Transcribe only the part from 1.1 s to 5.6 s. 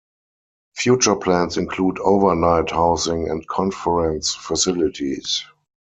plans include overnight housing and conference facilities.